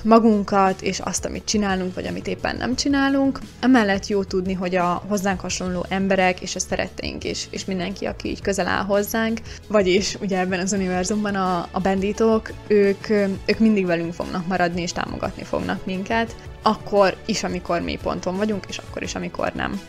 [0.02, 5.02] magunkat, és azt, amit csinálunk, vagy amit éppen nem csinálunk, emellett jó tudni, hogy a
[5.08, 10.16] hozzánk hasonló emberek, és a szeretteink is, és mindenki, aki így közel áll hozzánk, vagyis
[10.20, 13.08] ugye ebben az univerzumban a, a bendítók, ők,
[13.46, 18.64] ők mindig velünk fognak maradni, és támogatni fognak minket, akkor is, amikor mi ponton vagyunk,
[18.68, 19.80] és akkor is, amikor nem.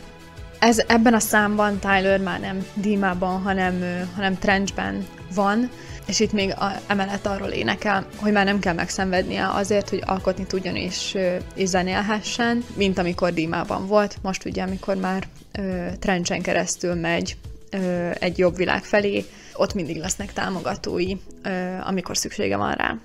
[0.58, 3.84] Ez ebben a számban Tyler már nem dímában, hanem,
[4.14, 5.70] hanem trenchben van,
[6.12, 10.46] és itt még a, emellett arról énekel, hogy már nem kell megszenvednie azért, hogy alkotni
[10.46, 11.16] tudjon és,
[11.54, 14.16] és zenélhessen, mint amikor dímában volt.
[14.22, 15.26] Most ugye, amikor már
[15.58, 17.36] ö, trencsen keresztül megy
[17.70, 21.50] ö, egy jobb világ felé, ott mindig lesznek támogatói, ö,
[21.84, 22.96] amikor szüksége van rá.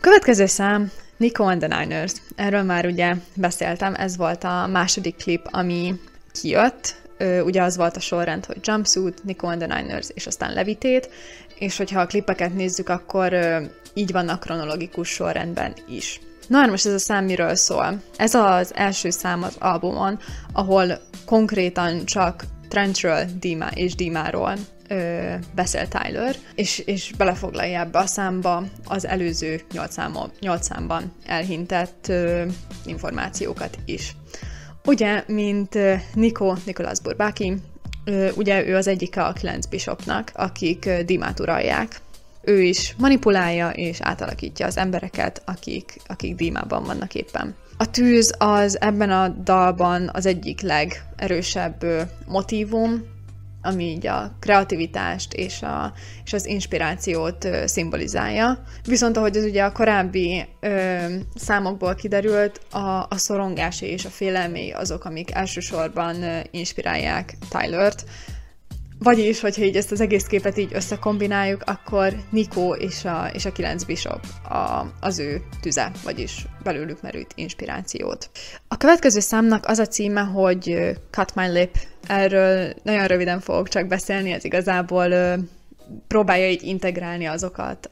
[0.00, 2.12] Következő szám Nico and the Niners.
[2.36, 5.94] Erről már ugye beszéltem, ez volt a második klip, ami
[6.32, 6.98] kijött.
[7.44, 11.10] Ugye az volt a sorrend, hogy Jumpsuit, Nico and the Niners, és aztán Levitét,
[11.60, 13.34] és hogyha a klipeket nézzük, akkor
[13.94, 16.20] így vannak kronológikus sorrendben is.
[16.48, 18.02] Na hát most ez a szám miről szól?
[18.16, 20.18] Ez az első szám az albumon,
[20.52, 24.54] ahol konkrétan csak Trenchről, Dima és Dimáról
[24.88, 31.12] ö, beszél Tyler, és, és belefoglalja ebbe a számba az előző nyolc, számon, nyolc számban
[31.26, 32.44] elhintett ö,
[32.84, 34.16] információkat is.
[34.84, 35.78] Ugye, mint
[36.14, 37.54] Nico, Nicholas Burbaki,
[38.34, 42.00] ugye ő az egyik a kilenc bishopnak, akik Dimát uralják.
[42.42, 47.54] Ő is manipulálja és átalakítja az embereket, akik, akik Dímában vannak éppen.
[47.76, 51.84] A tűz az ebben a dalban az egyik legerősebb
[52.26, 53.04] motívum,
[53.62, 55.92] ami így a kreativitást és, a,
[56.24, 58.62] és az inspirációt ö, szimbolizálja.
[58.84, 60.98] Viszont ahogy az ugye a korábbi ö,
[61.34, 68.04] számokból kiderült, a, a szorongás és a félelmé azok, amik elsősorban ö, inspirálják Tylert,
[69.02, 73.52] vagyis, hogyha így ezt az egész képet így összekombináljuk, akkor Nico és a, és a
[73.52, 78.30] kilenc bishop a, az ő tüze, vagyis belőlük merült inspirációt.
[78.68, 80.76] A következő számnak az a címe, hogy
[81.10, 81.78] Cut My Lip.
[82.06, 85.08] Erről nagyon röviden fogok csak beszélni, ez igazából
[86.06, 87.88] próbálja így integrálni azokat,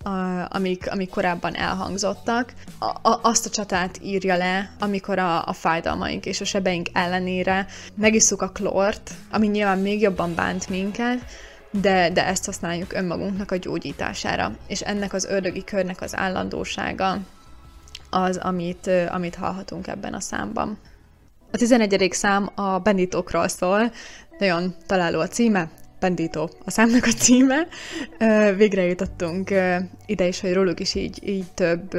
[0.49, 2.53] amik, amik korábban elhangzottak.
[2.79, 7.67] A, a, azt a csatát írja le, amikor a, a fájdalmaink és a sebeink ellenére
[7.95, 11.19] megisszuk a klort, ami nyilván még jobban bánt minket,
[11.71, 14.57] de, de ezt használjuk önmagunknak a gyógyítására.
[14.67, 17.19] És ennek az ördögi körnek az állandósága
[18.11, 20.79] az, amit, amit hallhatunk ebben a számban.
[21.53, 22.09] A 11.
[22.13, 23.93] szám a benditókról szól,
[24.39, 27.67] nagyon találó a címe, Pendító a számnak a címe.
[28.57, 29.51] Végre jutottunk
[30.07, 31.97] ide is, hogy róluk is így, így több,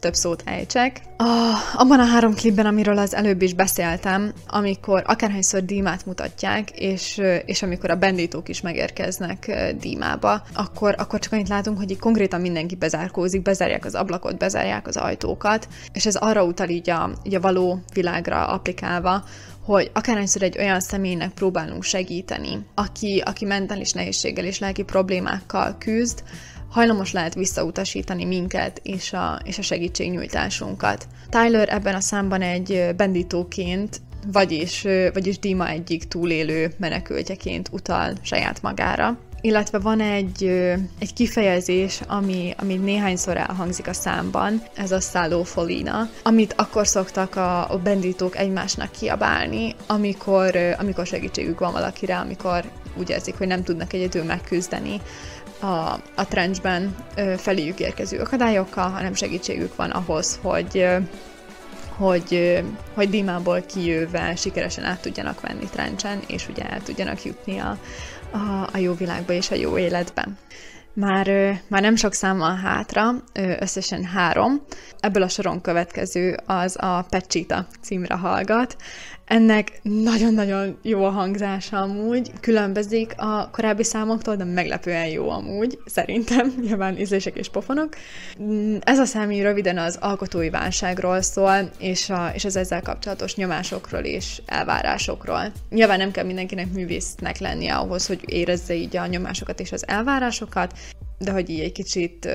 [0.00, 1.00] több szót ejtsek.
[1.16, 7.20] A, abban a három klipben, amiről az előbb is beszéltem, amikor akárhányszor Dímát mutatják, és,
[7.46, 12.40] és amikor a bendítók is megérkeznek Dímába, akkor, akkor csak annyit látunk, hogy így konkrétan
[12.40, 17.34] mindenki bezárkózik, bezárják az ablakot, bezárják az ajtókat, és ez arra utal így a, így
[17.34, 19.24] a való világra applikálva,
[19.66, 26.22] hogy akárhányszor egy olyan személynek próbálunk segíteni, aki, aki mentális nehézséggel és lelki problémákkal küzd,
[26.70, 31.06] hajlamos lehet visszautasítani minket és a, és a segítségnyújtásunkat.
[31.28, 34.00] Tyler ebben a számban egy bendítóként,
[34.32, 40.44] vagyis, vagyis Dima egyik túlélő menekültjeként utal saját magára illetve van egy,
[40.98, 47.70] egy kifejezés, ami, ami néhányszor elhangzik a számban, ez a szállófolina, amit akkor szoktak a,
[47.70, 52.64] a bendítók egymásnak kiabálni, amikor, amikor segítségük van valakire, amikor
[52.98, 55.00] úgy érzik, hogy nem tudnak egyedül megküzdeni
[55.60, 56.96] a, a trenchben
[57.36, 60.86] feléjük érkező akadályokkal, hanem segítségük van ahhoz, hogy
[61.96, 62.62] hogy,
[62.94, 67.78] hogy Dimából kijöve sikeresen át tudjanak venni trencsen, és ugye el tudjanak jutni a,
[68.30, 70.38] a, a jó világba és a jó életben.
[70.92, 71.26] Már,
[71.68, 73.14] már nem sok szám van hátra,
[73.58, 74.62] összesen három.
[75.00, 78.76] Ebből a soron következő az a Pechita címre hallgat.
[79.26, 86.54] Ennek nagyon-nagyon jó a hangzása amúgy, különbözik a korábbi számoktól, de meglepően jó amúgy, szerintem,
[86.66, 87.96] nyilván ízlések és pofonok.
[88.80, 94.02] Ez a szám röviden az alkotói válságról szól, és, a, és az ezzel kapcsolatos nyomásokról
[94.02, 95.52] és elvárásokról.
[95.70, 100.78] Nyilván nem kell mindenkinek művésznek lennie ahhoz, hogy érezze így a nyomásokat és az elvárásokat,
[101.18, 102.28] de hogy így egy kicsit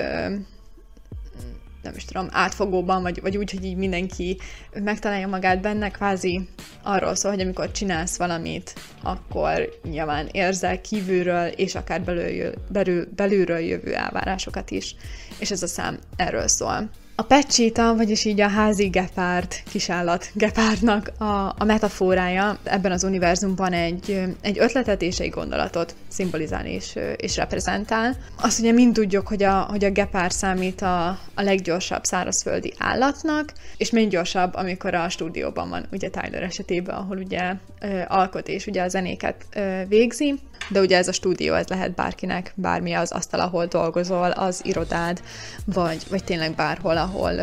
[1.82, 4.38] nem is tudom, átfogóban, vagy, vagy úgy, hogy így mindenki
[4.72, 6.48] megtalálja magát benne, kvázi
[6.82, 13.58] arról szól, hogy amikor csinálsz valamit, akkor nyilván érzel kívülről, és akár belül, belül, belülről
[13.58, 14.96] jövő elvárásokat is,
[15.38, 16.90] és ez a szám erről szól.
[17.14, 22.58] A pecsita, vagyis így a házi gepárd, kisállat gepárdnak a, a metaforája.
[22.62, 28.16] Ebben az univerzumban egy, egy ötletet és egy gondolatot szimbolizál és, és reprezentál.
[28.40, 33.52] Azt ugye mind tudjuk, hogy a, hogy a gepárd számít a, a leggyorsabb szárazföldi állatnak,
[33.76, 38.66] és még gyorsabb, amikor a stúdióban van, ugye Tyler esetében, ahol ugye ö, alkot és
[38.66, 43.12] ugye a zenéket ö, végzi, de ugye ez a stúdió, ez lehet bárkinek, bármi az
[43.12, 45.22] asztal, ahol dolgozol, az irodád,
[45.64, 47.40] vagy, vagy tényleg bárhol, ahol,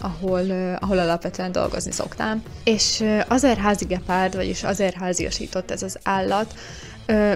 [0.00, 2.42] ahol, ahol alapvetően dolgozni szoktál.
[2.64, 6.54] És azért házi gepárd, vagyis azért háziasított ez az állat,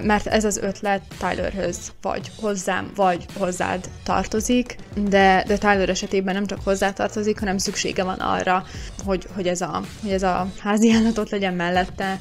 [0.03, 6.45] mert ez az ötlet Tylerhöz vagy hozzám, vagy hozzád tartozik, de, de Tyler esetében nem
[6.45, 8.63] csak hozzá tartozik, hanem szüksége van arra,
[9.05, 12.19] hogy, hogy, ez, a, hogy ez a házi állatot legyen mellette,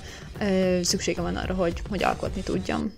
[0.83, 2.93] szüksége van arra, hogy, hogy alkotni tudjam.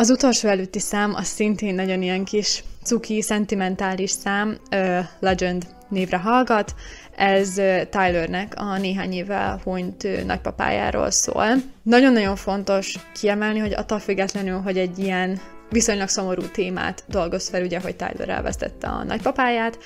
[0.00, 6.16] Az utolsó előtti szám az szintén nagyon ilyen kis cuki, szentimentális szám, uh, Legend névre
[6.16, 6.74] hallgat.
[7.16, 7.52] Ez
[7.90, 11.46] Tylernek a néhány évvel hunyt nagypapájáról szól.
[11.82, 17.80] Nagyon-nagyon fontos kiemelni, hogy attól függetlenül, hogy egy ilyen viszonylag szomorú témát dolgoz fel, ugye,
[17.80, 19.78] hogy Tyler elvesztette a nagypapáját,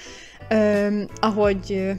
[0.51, 1.93] uh, ahogy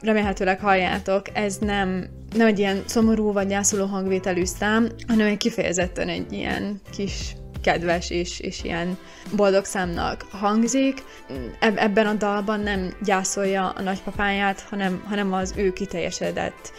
[0.00, 6.08] remélhetőleg halljátok, ez nem, nem egy ilyen szomorú vagy gyászoló hangvételű szám, hanem egy kifejezetten
[6.08, 8.98] egy ilyen kis kedves és, és ilyen
[9.36, 11.02] boldog számnak hangzik.
[11.60, 16.72] Ebben a dalban nem gyászolja a nagypapáját, hanem, hanem az ő kiteljesedett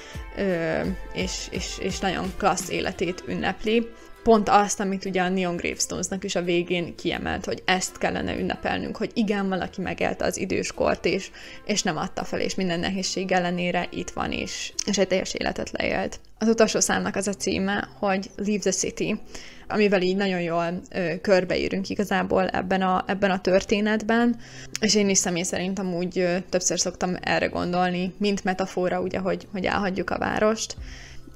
[1.13, 3.89] és, és, és nagyon klassz életét ünnepli
[4.23, 8.97] pont azt, amit ugye a Neon Gravestones-nak is a végén kiemelt, hogy ezt kellene ünnepelnünk,
[8.97, 11.31] hogy igen, valaki megélte az időskort, és,
[11.65, 15.71] és nem adta fel, és minden nehézség ellenére itt van is, és egy teljes életet
[15.71, 16.19] leélt.
[16.39, 19.19] Az utolsó számnak az a címe, hogy Leave the City,
[19.67, 24.35] amivel így nagyon jól ö, körbeírünk igazából ebben a, ebben a történetben,
[24.79, 29.47] és én is személy szerint amúgy ö, többször szoktam erre gondolni, mint metafora, ugye, hogy,
[29.51, 30.75] hogy elhagyjuk a várost,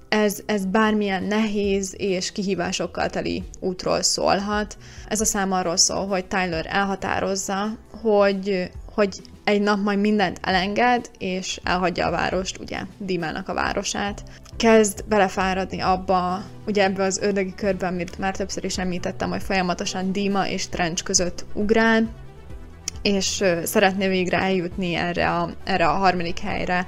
[0.09, 4.77] ez, ez bármilyen nehéz és kihívásokkal teli útról szólhat.
[5.07, 11.09] Ez a szám arról szól, hogy Tyler elhatározza, hogy, hogy egy nap majd mindent elenged,
[11.17, 14.23] és elhagyja a várost, ugye, Dimának a városát.
[14.57, 20.11] Kezd belefáradni abba, ugye ebbe az ördögi körben, amit már többször is említettem, hogy folyamatosan
[20.11, 22.09] Dima és Trench között ugrál,
[23.01, 26.85] és szeretné végre eljutni erre a, erre a harmadik helyre,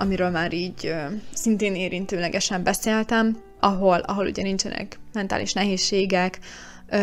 [0.00, 0.94] amiről már így
[1.32, 6.38] szintén érintőlegesen beszéltem, ahol, ahol ugye nincsenek mentális nehézségek,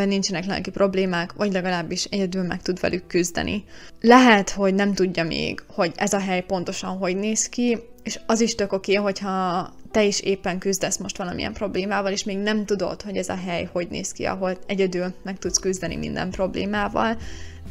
[0.06, 3.64] nincsenek lelki problémák, vagy legalábbis egyedül meg tud velük küzdeni.
[4.02, 8.42] Lehet, hogy nem tudja még, hogy ez a hely pontosan hogy néz ki, és az
[8.42, 13.02] is tök oké, hogyha te is éppen küzdesz most valamilyen problémával, és még nem tudod,
[13.02, 17.18] hogy ez a hely hogy néz ki, ahol egyedül meg tudsz küzdeni minden problémával.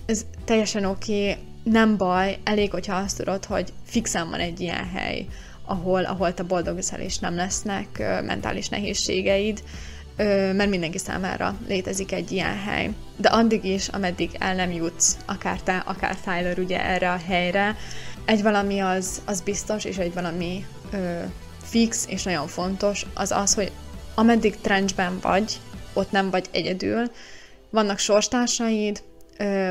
[0.06, 1.36] Ez teljesen oké,
[1.70, 5.26] nem baj, elég, hogyha azt tudod, hogy fixen van egy ilyen hely,
[5.64, 9.62] ahol, ahol te boldog leszel, és nem lesznek mentális nehézségeid,
[10.52, 12.90] mert mindenki számára létezik egy ilyen hely.
[13.16, 17.76] De addig is, ameddig el nem jutsz, akár te, akár Tyler ugye erre a helyre,
[18.24, 21.20] egy valami az, az biztos, és egy valami ö,
[21.62, 23.72] fix és nagyon fontos, az az, hogy
[24.14, 25.60] ameddig trenchben vagy,
[25.92, 27.10] ott nem vagy egyedül,
[27.70, 29.02] vannak sorstársaid,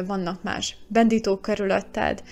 [0.05, 2.23] vannak más bendítók körülötted,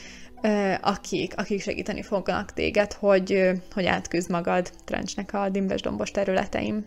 [0.82, 6.86] akik, akik segíteni fognak téged, hogy, hogy átküzd magad trencsnek a dimbes dombos területeim.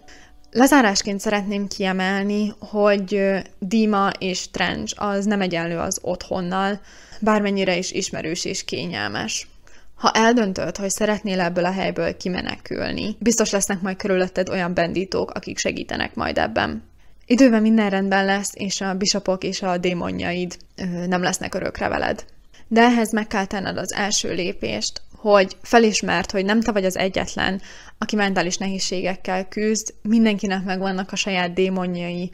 [0.51, 3.23] Lezárásként szeretném kiemelni, hogy
[3.59, 6.81] Dima és Trench az nem egyenlő az otthonnal,
[7.21, 9.49] bármennyire is ismerős és kényelmes.
[9.95, 15.59] Ha eldöntöd, hogy szeretnél ebből a helyből kimenekülni, biztos lesznek majd körülötted olyan bendítók, akik
[15.59, 16.83] segítenek majd ebben.
[17.27, 20.57] Időben minden rendben lesz, és a bisopok és a démonjaid
[21.07, 22.25] nem lesznek örökre veled.
[22.69, 26.97] De ehhez meg kell tenned az első lépést, hogy felismert, hogy nem te vagy az
[26.97, 27.61] egyetlen,
[27.99, 32.31] aki mentális nehézségekkel küzd, mindenkinek megvannak a saját démonjai,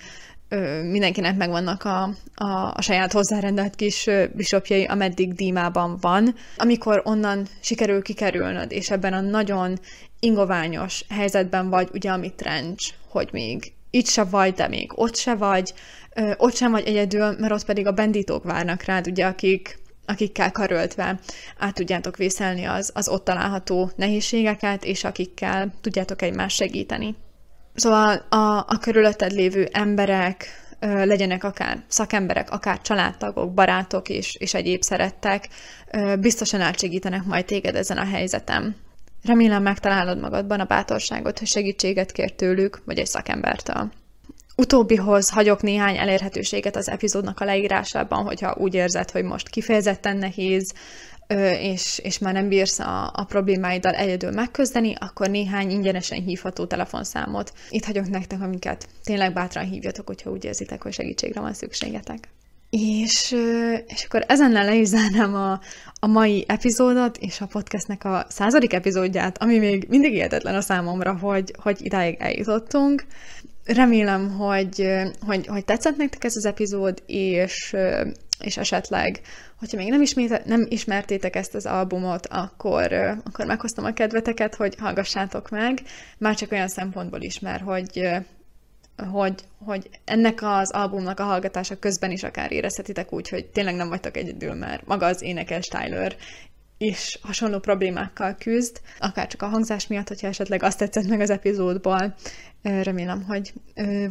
[0.90, 2.02] mindenkinek megvannak a,
[2.34, 6.34] a, a saját hozzárendelt kis bisopjai, ameddig dímában van.
[6.56, 9.78] Amikor onnan sikerül kikerülnöd, és ebben a nagyon
[10.20, 15.34] ingoványos helyzetben vagy, ugye, amit trencs, hogy még itt se vagy, de még ott se
[15.34, 15.74] vagy,
[16.36, 21.18] ott sem vagy egyedül, mert ott pedig a bendítók várnak rád, ugye, akik akikkel karöltve
[21.58, 27.16] át tudjátok vészelni az, az ott található nehézségeket, és akikkel tudjátok egymást segíteni.
[27.74, 30.46] Szóval a, a körülötted lévő emberek,
[30.80, 35.48] legyenek akár szakemberek, akár családtagok, barátok és, és egyéb szerettek,
[36.18, 38.76] biztosan átsegítenek majd téged ezen a helyzetem.
[39.24, 43.90] Remélem megtalálod magadban a bátorságot, hogy segítséget kér tőlük, vagy egy szakembertől.
[44.56, 50.74] Utóbbihoz hagyok néhány elérhetőséget az epizódnak a leírásában, hogyha úgy érzed, hogy most kifejezetten nehéz,
[51.60, 57.52] és, és már nem bírsz a, a problémáiddal egyedül megközdeni, akkor néhány ingyenesen hívható telefonszámot
[57.70, 62.28] itt hagyok nektek, amiket tényleg bátran hívjatok, hogyha úgy érzitek, hogy segítségre van szükségetek.
[62.70, 63.36] És,
[63.86, 65.60] és akkor ezennel le is zárnám a,
[66.04, 71.18] a mai epizódot és a podcastnek a századik epizódját, ami még mindig értetlen a számomra,
[71.18, 73.04] hogy, hogy idáig eljutottunk.
[73.64, 74.88] Remélem, hogy,
[75.20, 77.76] hogy, hogy tetszett nektek ez az epizód, és,
[78.40, 79.20] és esetleg,
[79.58, 82.92] hogyha még nem, ismét, nem ismertétek ezt az albumot, akkor,
[83.24, 85.82] akkor meghoztam a kedveteket, hogy hallgassátok meg,
[86.18, 88.08] már csak olyan szempontból is, mert hogy,
[89.04, 93.88] hogy, hogy ennek az albumnak a hallgatása közben is akár érezhetitek úgy, hogy tényleg nem
[93.88, 96.16] vagytok egyedül, mert maga az énekes Tyler
[96.78, 101.30] is hasonló problémákkal küzd, akár csak a hangzás miatt, hogyha esetleg azt tetszett meg az
[101.30, 102.14] epizódból.
[102.62, 103.52] Remélem, hogy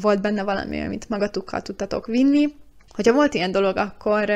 [0.01, 2.47] volt benne valami, amit magatokkal tudtatok vinni.
[2.89, 4.29] Hogyha volt ilyen dolog, akkor,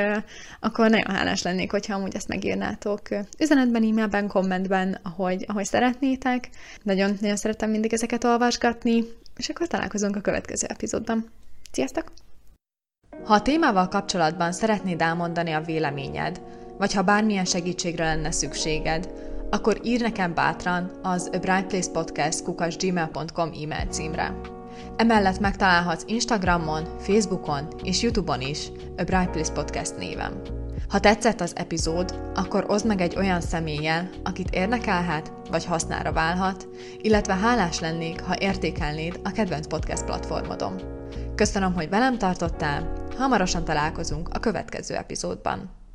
[0.60, 3.02] akkor nagyon hálás lennék, hogyha amúgy ezt megírnátok
[3.40, 6.50] üzenetben, e-mailben, kommentben, ahogy, ahogy szeretnétek.
[6.84, 9.04] Nagyon, nagyon szeretem mindig ezeket olvasgatni,
[9.38, 11.30] és akkor találkozunk a következő epizódban.
[11.72, 12.12] Sziasztok!
[13.24, 16.42] Ha a témával kapcsolatban szeretnéd elmondani a véleményed,
[16.78, 19.10] vagy ha bármilyen segítségre lenne szükséged,
[19.50, 21.38] akkor ír nekem bátran az A
[23.54, 24.40] e-mail címre.
[24.96, 28.68] Emellett megtalálhatsz Instagramon, Facebookon és Youtube-on is
[28.98, 30.65] A Bright Place Podcast névem.
[30.90, 36.68] Ha tetszett az epizód, akkor oszd meg egy olyan személlyel, akit érdekelhet vagy hasznára válhat,
[37.02, 40.82] illetve hálás lennék, ha értékelnéd a kedvenc podcast platformodon.
[41.36, 45.84] Köszönöm, hogy velem tartottál, hamarosan találkozunk a következő epizódban.